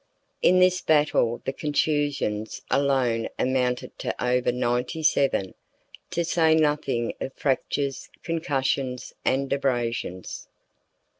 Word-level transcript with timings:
In 0.41 0.57
this 0.57 0.81
battle 0.81 1.43
the 1.45 1.53
contusions 1.53 2.63
alone 2.71 3.27
amounted 3.37 3.99
to 3.99 4.15
over 4.25 4.51
ninety 4.51 5.03
seven, 5.03 5.53
to 6.09 6.25
say 6.25 6.55
nothing 6.55 7.13
of 7.21 7.35
fractures, 7.35 8.09
concussions, 8.23 9.13
and 9.23 9.53
abrasions. 9.53 10.47